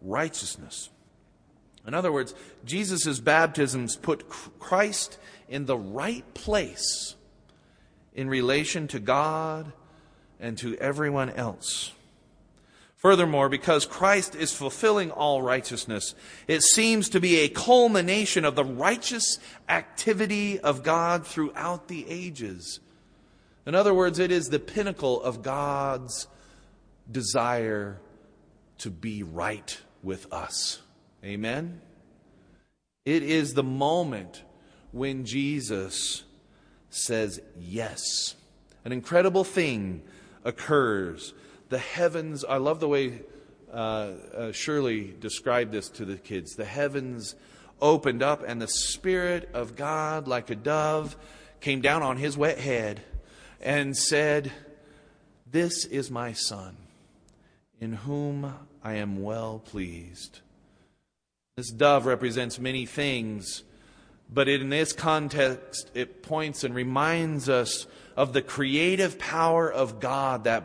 righteousness. 0.00 0.90
In 1.86 1.94
other 1.94 2.12
words, 2.12 2.34
Jesus' 2.64 3.18
baptisms 3.18 3.96
put 3.96 4.28
Christ 4.28 5.18
in 5.48 5.66
the 5.66 5.78
right 5.78 6.34
place 6.34 7.16
in 8.14 8.28
relation 8.28 8.86
to 8.88 9.00
God 9.00 9.72
and 10.38 10.56
to 10.58 10.76
everyone 10.76 11.30
else. 11.30 11.92
Furthermore, 13.00 13.48
because 13.48 13.86
Christ 13.86 14.34
is 14.34 14.52
fulfilling 14.52 15.10
all 15.10 15.40
righteousness, 15.40 16.14
it 16.46 16.62
seems 16.62 17.08
to 17.08 17.18
be 17.18 17.38
a 17.38 17.48
culmination 17.48 18.44
of 18.44 18.56
the 18.56 18.64
righteous 18.64 19.38
activity 19.70 20.60
of 20.60 20.82
God 20.82 21.26
throughout 21.26 21.88
the 21.88 22.06
ages. 22.10 22.78
In 23.64 23.74
other 23.74 23.94
words, 23.94 24.18
it 24.18 24.30
is 24.30 24.50
the 24.50 24.58
pinnacle 24.58 25.22
of 25.22 25.42
God's 25.42 26.28
desire 27.10 27.98
to 28.78 28.90
be 28.90 29.22
right 29.22 29.80
with 30.02 30.30
us. 30.30 30.82
Amen? 31.24 31.80
It 33.06 33.22
is 33.22 33.54
the 33.54 33.62
moment 33.62 34.42
when 34.92 35.24
Jesus 35.24 36.24
says 36.90 37.40
yes. 37.58 38.34
An 38.84 38.92
incredible 38.92 39.44
thing 39.44 40.02
occurs. 40.44 41.32
The 41.70 41.78
heavens, 41.78 42.44
I 42.44 42.58
love 42.58 42.80
the 42.80 42.88
way 42.88 43.22
uh, 43.72 43.76
uh, 43.76 44.52
Shirley 44.52 45.14
described 45.18 45.72
this 45.72 45.88
to 45.90 46.04
the 46.04 46.16
kids. 46.16 46.54
The 46.54 46.64
heavens 46.64 47.34
opened 47.80 48.22
up, 48.22 48.44
and 48.46 48.60
the 48.60 48.68
Spirit 48.68 49.48
of 49.54 49.76
God, 49.76 50.28
like 50.28 50.50
a 50.50 50.56
dove, 50.56 51.16
came 51.60 51.80
down 51.80 52.02
on 52.02 52.18
his 52.18 52.36
wet 52.36 52.58
head 52.58 53.00
and 53.60 53.96
said, 53.96 54.52
This 55.50 55.86
is 55.86 56.10
my 56.10 56.32
Son, 56.34 56.76
in 57.80 57.94
whom 57.94 58.52
I 58.84 58.94
am 58.94 59.22
well 59.22 59.58
pleased. 59.58 60.40
This 61.56 61.70
dove 61.70 62.04
represents 62.04 62.58
many 62.58 62.84
things 62.84 63.62
but 64.32 64.48
in 64.48 64.68
this 64.68 64.92
context, 64.92 65.90
it 65.92 66.22
points 66.22 66.62
and 66.62 66.74
reminds 66.74 67.48
us 67.48 67.86
of 68.16 68.32
the 68.32 68.42
creative 68.42 69.18
power 69.18 69.70
of 69.70 69.98
God 69.98 70.44
that, 70.44 70.62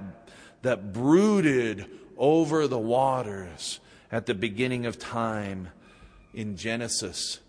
that 0.66 0.92
brooded 0.92 1.86
over 2.18 2.68
the 2.68 2.80
waters 2.80 3.80
at 4.12 4.26
the 4.26 4.34
beginning 4.34 4.88
of 4.88 4.98
time 4.98 5.68
in 6.34 6.58
Genesis. 6.58 7.40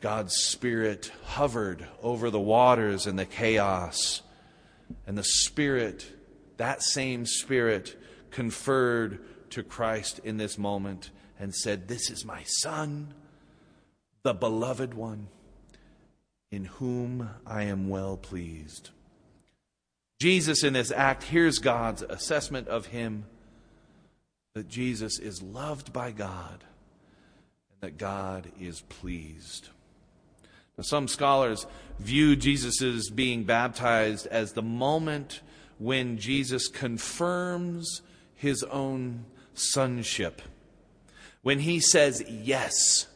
God's 0.00 0.34
Spirit 0.34 1.12
hovered 1.24 1.86
over 2.02 2.30
the 2.30 2.40
waters 2.40 3.06
and 3.06 3.18
the 3.18 3.26
chaos. 3.26 4.22
And 5.06 5.18
the 5.18 5.22
Spirit, 5.22 6.10
that 6.56 6.82
same 6.82 7.26
Spirit, 7.26 7.94
conferred 8.30 9.20
to 9.50 9.62
Christ 9.62 10.20
in 10.24 10.38
this 10.38 10.56
moment 10.56 11.10
and 11.38 11.54
said, 11.54 11.88
This 11.88 12.08
is 12.08 12.24
my 12.24 12.42
Son, 12.46 13.12
the 14.22 14.32
beloved 14.32 14.94
one 14.94 15.28
in 16.50 16.64
whom 16.64 17.28
I 17.46 17.64
am 17.64 17.90
well 17.90 18.16
pleased. 18.16 18.92
Jesus, 20.18 20.64
in 20.64 20.72
this 20.72 20.90
act, 20.90 21.24
hears 21.24 21.58
God's 21.58 22.02
assessment 22.02 22.68
of 22.68 22.86
him 22.86 23.24
that 24.54 24.68
Jesus 24.68 25.18
is 25.18 25.42
loved 25.42 25.92
by 25.92 26.10
God 26.10 26.64
and 27.70 27.80
that 27.80 27.98
God 27.98 28.50
is 28.58 28.80
pleased. 28.80 29.68
Now, 30.78 30.82
some 30.82 31.08
scholars 31.08 31.66
view 31.98 32.36
Jesus' 32.36 33.10
being 33.10 33.44
baptized 33.44 34.26
as 34.28 34.52
the 34.52 34.62
moment 34.62 35.40
when 35.78 36.18
Jesus 36.18 36.68
confirms 36.68 38.00
his 38.34 38.62
own 38.62 39.26
sonship. 39.52 40.40
When 41.42 41.58
he 41.58 41.80
says 41.80 42.24
yes 42.28 43.06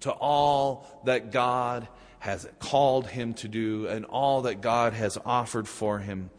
to 0.00 0.12
all 0.12 1.02
that 1.04 1.30
God 1.30 1.88
has 2.26 2.48
called 2.58 3.06
him 3.06 3.34
to 3.34 3.46
do 3.46 3.86
and 3.86 4.04
all 4.04 4.42
that 4.42 4.60
God 4.60 4.94
has 4.94 5.16
offered 5.24 5.68
for 5.68 6.00
him. 6.00 6.30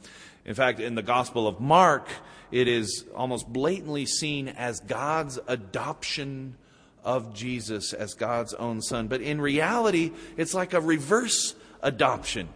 In 0.43 0.53
fact, 0.53 0.81
in 0.81 0.95
the 0.95 1.01
Gospel 1.01 1.47
of 1.47 1.61
Mark, 1.61 2.09
it 2.51 2.67
is 2.67 3.05
almost 3.15 3.47
blatantly 3.47 4.05
seen 4.05 4.49
as 4.49 4.81
God's 4.81 5.39
adoption 5.47 6.57
of 7.05 7.33
Jesus 7.33 7.93
as 7.93 8.15
God's 8.15 8.53
own 8.53 8.81
son. 8.81 9.07
But 9.07 9.21
in 9.21 9.39
reality, 9.39 10.11
it's 10.35 10.53
like 10.53 10.73
a 10.73 10.81
reverse 10.81 11.55
adoption. 11.81 12.49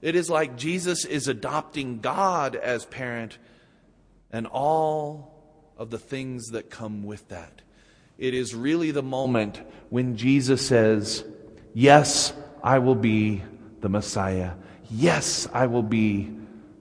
It 0.00 0.14
is 0.14 0.30
like 0.30 0.56
Jesus 0.56 1.04
is 1.04 1.26
adopting 1.26 1.98
God 1.98 2.54
as 2.54 2.84
parent 2.84 3.36
and 4.30 4.46
all 4.46 5.34
of 5.76 5.90
the 5.90 5.98
things 5.98 6.50
that 6.50 6.70
come 6.70 7.02
with 7.02 7.28
that. 7.30 7.62
It 8.16 8.32
is 8.32 8.54
really 8.54 8.92
the 8.92 9.02
moment 9.02 9.60
when 9.90 10.16
Jesus 10.16 10.64
says, 10.64 11.24
Yes, 11.76 12.32
I 12.64 12.78
will 12.78 12.94
be 12.94 13.42
the 13.82 13.90
Messiah. 13.90 14.52
Yes, 14.90 15.46
I 15.52 15.66
will 15.66 15.82
be 15.82 16.34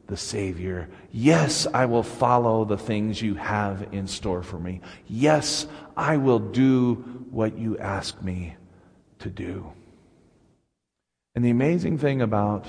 the 0.08 0.16
Savior. 0.16 0.90
Yes, 1.12 1.68
I 1.74 1.86
will 1.88 2.04
follow 2.04 2.63
the 2.63 2.78
things 2.78 3.22
you 3.22 3.36
have 3.36 3.90
in 3.92 4.08
store 4.08 4.44
for 4.44 4.58
me. 4.58 4.80
Yes, 5.08 5.68
I 5.98 6.16
will 6.18 6.40
do 6.40 6.96
what 7.32 7.58
you 7.58 7.78
ask 7.78 8.22
me 8.22 8.56
to 9.20 9.30
do. 9.30 9.74
And 11.36 11.44
the 11.44 11.50
amazing 11.50 11.98
thing 11.98 12.22
about 12.22 12.66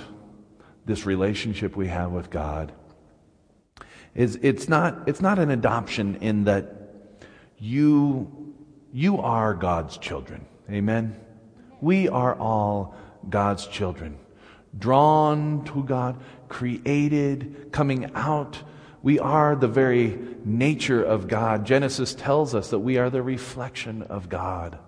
this 0.85 1.07
relationship 1.07 1.77
we 1.77 1.87
have 1.87 2.11
with 2.11 2.31
God 2.31 2.73
is 4.17 4.41
it's 4.43 4.69
not, 4.69 5.09
it's 5.09 5.21
not 5.21 5.39
an 5.39 5.51
adoption 5.51 6.17
in 6.17 6.45
that 6.45 6.95
you, 7.59 8.55
you 8.93 9.21
are 9.21 9.55
God's 9.55 9.99
children. 9.99 10.47
Amen? 10.69 11.15
We 11.81 12.09
are 12.09 12.35
all 12.37 12.97
God's 13.29 13.67
children. 13.67 14.19
Drawn 14.77 15.65
to 15.67 15.85
God, 15.85 16.21
created, 16.49 17.69
coming 17.73 18.11
out. 18.15 18.63
We 19.03 19.19
are 19.19 19.55
the 19.55 19.69
very 19.69 20.19
nature 20.45 21.03
of 21.03 21.29
God. 21.29 21.67
Genesis 21.67 22.15
tells 22.15 22.55
us 22.55 22.71
that 22.71 22.79
we 22.81 22.97
are 22.99 23.11
the 23.11 23.23
reflection 23.23 24.03
of 24.03 24.29
God. 24.29 24.79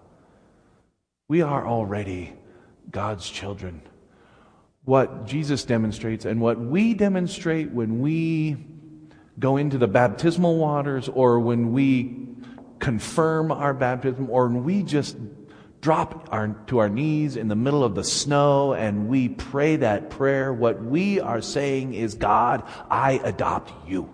We 1.29 1.43
are 1.43 1.67
already 1.67 2.33
God's 2.91 3.29
children. 3.29 3.83
What 4.85 5.27
Jesus 5.27 5.65
demonstrates 5.65 6.25
and 6.25 6.41
what 6.41 6.59
we 6.59 6.95
demonstrate 6.95 7.71
when 7.71 8.01
we 8.01 8.57
go 9.39 9.57
into 9.57 9.79
the 9.79 9.89
baptismal 9.89 10.57
waters 10.57 11.09
or 11.09 11.41
when 11.41 11.73
we 11.73 12.27
confirm 12.79 13.51
our 13.51 13.75
baptism 13.75 14.31
or 14.31 14.49
when 14.49 14.65
we 14.65 14.83
just 14.83 15.17
drop 15.87 16.31
our, 16.33 16.49
to 16.67 16.79
our 16.79 16.89
knees 16.89 17.37
in 17.37 17.47
the 17.47 17.55
middle 17.55 17.85
of 17.85 17.95
the 17.95 18.03
snow 18.03 18.73
and 18.73 19.09
we 19.09 19.29
pray 19.29 19.77
that 19.77 20.11
prayer, 20.11 20.53
what 20.53 20.83
we 20.83 21.21
are 21.21 21.41
saying 21.41 21.95
is, 21.95 22.15
God, 22.15 22.65
I 22.91 23.21
adopt 23.23 23.89
you. 23.89 24.13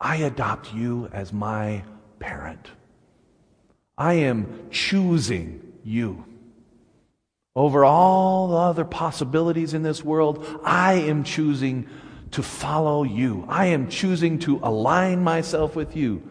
I 0.00 0.16
adopt 0.16 0.72
you 0.72 1.10
as 1.12 1.30
my 1.30 1.84
parent. 2.18 2.70
I 3.98 4.14
am 4.14 4.70
choosing 4.70 5.74
you. 5.84 6.24
Over 7.54 7.84
all 7.84 8.48
the 8.48 8.56
other 8.56 8.84
possibilities 8.86 9.74
in 9.74 9.82
this 9.82 10.02
world, 10.02 10.42
I 10.64 10.94
am 10.94 11.22
choosing 11.22 11.86
to 12.30 12.42
follow 12.42 13.02
you. 13.02 13.44
I 13.46 13.66
am 13.66 13.90
choosing 13.90 14.38
to 14.38 14.58
align 14.62 15.22
myself 15.22 15.76
with 15.76 15.96
you, 15.96 16.26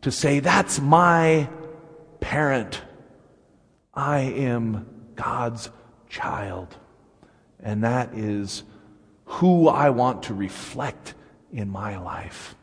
to 0.00 0.10
say, 0.10 0.40
that's 0.40 0.80
my 0.80 1.50
parent. 2.26 2.82
I 3.94 4.18
am 4.18 4.84
God's 5.14 5.70
child. 6.08 6.76
And 7.60 7.84
that 7.84 8.14
is 8.14 8.64
who 9.26 9.68
I 9.68 9.90
want 9.90 10.24
to 10.24 10.34
reflect 10.34 11.14
in 11.52 11.70
my 11.70 11.98
life. 11.98 12.56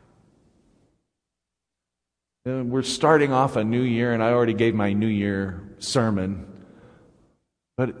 And 2.44 2.70
we're 2.70 2.82
starting 2.82 3.32
off 3.32 3.56
a 3.56 3.64
new 3.64 3.80
year, 3.80 4.12
and 4.12 4.22
I 4.22 4.32
already 4.32 4.52
gave 4.52 4.74
my 4.74 4.92
new 4.92 5.06
year 5.06 5.62
sermon. 5.78 6.46
But 7.78 7.96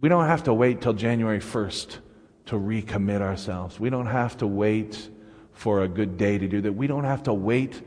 we 0.00 0.08
don't 0.08 0.26
have 0.26 0.44
to 0.44 0.54
wait 0.54 0.80
till 0.80 0.92
January 0.92 1.40
1st 1.40 1.98
to 2.46 2.54
recommit 2.54 3.20
ourselves. 3.20 3.80
We 3.80 3.90
don't 3.90 4.06
have 4.06 4.36
to 4.36 4.46
wait 4.46 5.10
for 5.50 5.82
a 5.82 5.88
good 5.88 6.16
day 6.16 6.38
to 6.38 6.46
do 6.46 6.60
that. 6.60 6.72
We 6.72 6.86
don't 6.86 7.02
have 7.02 7.24
to 7.24 7.34
wait 7.34 7.82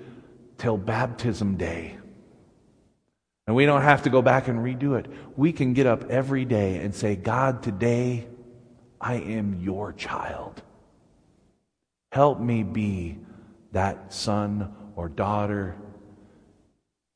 till 0.57 0.75
baptism 0.77 1.55
day. 1.55 1.99
And 3.47 3.55
we 3.55 3.65
don't 3.65 3.83
have 3.83 4.03
to 4.03 4.09
go 4.09 4.21
back 4.21 4.47
and 4.47 4.59
redo 4.59 4.97
it. 4.97 5.05
We 5.35 5.51
can 5.51 5.73
get 5.73 5.85
up 5.85 6.09
every 6.09 6.45
day 6.45 6.77
and 6.77 6.95
say, 6.95 7.15
God, 7.15 7.61
today 7.61 8.27
I 8.99 9.15
am 9.15 9.59
your 9.61 9.93
child. 9.93 10.63
Help 12.11 12.39
me 12.39 12.63
be 12.63 13.17
that 13.71 14.13
son 14.13 14.73
or 14.95 15.09
daughter 15.09 15.75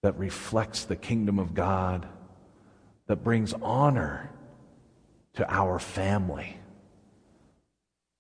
that 0.03 0.17
reflects 0.17 0.85
the 0.85 0.95
kingdom 0.95 1.39
of 1.39 1.53
God, 1.53 2.07
that 3.07 3.23
brings 3.23 3.53
honor 3.53 4.29
to 5.33 5.51
our 5.51 5.79
family. 5.79 6.57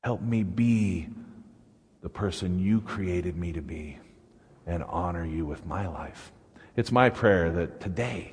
Help 0.03 0.21
me 0.21 0.43
be 0.43 1.09
the 2.01 2.09
person 2.09 2.59
you 2.59 2.81
created 2.81 3.35
me 3.35 3.53
to 3.53 3.61
be 3.61 3.97
and 4.65 4.83
honor 4.83 5.25
you 5.25 5.45
with 5.45 5.65
my 5.65 5.87
life. 5.87 6.31
It's 6.79 6.93
my 6.93 7.09
prayer 7.09 7.51
that 7.51 7.81
today, 7.81 8.31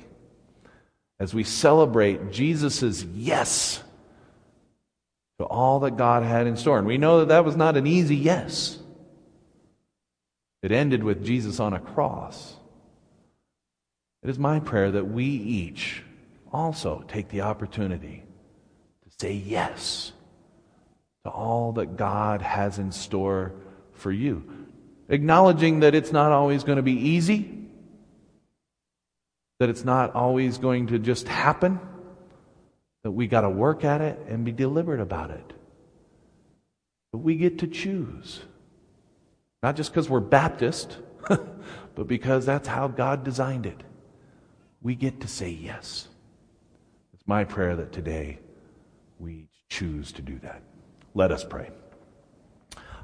as 1.19 1.33
we 1.33 1.43
celebrate 1.43 2.31
Jesus' 2.31 3.03
yes 3.03 3.83
to 5.37 5.43
all 5.43 5.81
that 5.81 5.97
God 5.97 6.23
had 6.23 6.47
in 6.47 6.55
store, 6.55 6.77
and 6.77 6.87
we 6.87 6.97
know 6.97 7.19
that 7.19 7.27
that 7.27 7.43
was 7.43 7.57
not 7.57 7.75
an 7.75 7.85
easy 7.85 8.15
yes, 8.15 8.79
it 10.63 10.71
ended 10.71 11.03
with 11.03 11.25
Jesus 11.25 11.59
on 11.59 11.73
a 11.73 11.79
cross. 11.81 12.55
It 14.23 14.29
is 14.29 14.39
my 14.39 14.61
prayer 14.61 14.91
that 14.91 15.09
we 15.09 15.25
each 15.25 16.03
also 16.49 17.03
take 17.05 17.27
the 17.27 17.41
opportunity 17.41 18.23
to 19.03 19.09
say 19.19 19.33
yes 19.33 20.13
to 21.25 21.29
all 21.29 21.73
that 21.73 21.97
God 21.97 22.41
has 22.41 22.79
in 22.79 22.93
store 22.93 23.51
for 23.91 24.09
you. 24.09 24.49
Acknowledging 25.09 25.81
that 25.81 25.93
it's 25.93 26.13
not 26.13 26.31
always 26.31 26.63
going 26.63 26.77
to 26.77 26.81
be 26.81 26.93
easy, 26.93 27.56
that 29.59 29.69
it's 29.69 29.83
not 29.83 30.13
always 30.13 30.57
going 30.57 30.87
to 30.87 30.99
just 30.99 31.27
happen, 31.27 31.79
that 33.03 33.11
we 33.11 33.27
got 33.27 33.41
to 33.41 33.49
work 33.49 33.83
at 33.83 34.01
it 34.01 34.19
and 34.27 34.45
be 34.45 34.51
deliberate 34.51 34.99
about 34.99 35.31
it. 35.31 35.53
But 37.11 37.19
we 37.19 37.35
get 37.35 37.59
to 37.59 37.67
choose. 37.67 38.41
Not 39.63 39.75
just 39.75 39.91
because 39.91 40.09
we're 40.09 40.19
Baptist, 40.19 40.97
but 41.27 42.07
because 42.07 42.45
that's 42.45 42.67
how 42.67 42.87
God 42.87 43.23
designed 43.23 43.65
it. 43.65 43.81
We 44.81 44.95
get 44.95 45.21
to 45.21 45.27
say 45.27 45.49
yes. 45.49 46.07
It's 47.13 47.27
my 47.27 47.43
prayer 47.43 47.75
that 47.75 47.91
today 47.91 48.39
we 49.19 49.47
choose 49.69 50.11
to 50.13 50.21
do 50.21 50.37
that. 50.39 50.61
Let 51.15 51.31
us 51.31 51.43
pray. 51.43 51.71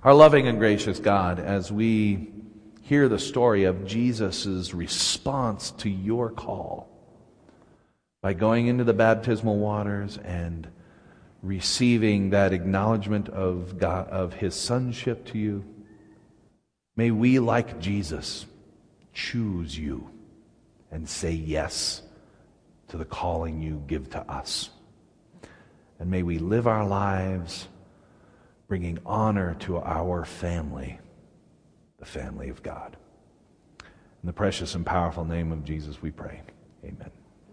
Our 0.03 0.13
loving 0.13 0.47
and 0.47 0.59
gracious 0.59 0.99
God, 0.99 1.39
as 1.39 1.71
we 1.71 2.31
hear 2.83 3.09
the 3.09 3.19
story 3.19 3.63
of 3.63 3.85
Jesus' 3.85 4.73
response 4.73 5.71
to 5.71 5.89
your 5.89 6.29
call 6.29 6.89
by 8.21 8.33
going 8.33 8.67
into 8.67 8.83
the 8.83 8.93
baptismal 8.93 9.57
waters 9.57 10.17
and 10.17 10.67
receiving 11.41 12.29
that 12.29 12.53
acknowledgement 12.53 13.29
of, 13.29 13.77
God, 13.77 14.07
of 14.09 14.33
his 14.33 14.53
sonship 14.55 15.25
to 15.27 15.37
you, 15.37 15.65
may 16.95 17.11
we, 17.11 17.39
like 17.39 17.79
Jesus, 17.79 18.45
choose 19.13 19.77
you 19.77 20.09
and 20.91 21.07
say 21.07 21.31
yes 21.31 22.01
to 22.89 22.97
the 22.97 23.05
calling 23.05 23.61
you 23.61 23.81
give 23.87 24.09
to 24.11 24.19
us. 24.31 24.69
And 25.99 26.11
may 26.11 26.23
we 26.23 26.37
live 26.37 26.67
our 26.67 26.85
lives 26.85 27.67
bringing 28.67 28.99
honor 29.05 29.55
to 29.61 29.77
our 29.77 30.25
family, 30.25 30.99
the 32.03 32.09
family 32.09 32.49
of 32.49 32.61
God. 32.61 32.97
In 33.81 34.27
the 34.27 34.33
precious 34.33 34.75
and 34.75 34.85
powerful 34.85 35.23
name 35.23 35.53
of 35.53 35.63
Jesus, 35.63 36.01
we 36.01 36.11
pray. 36.11 36.41
Amen. 36.83 37.22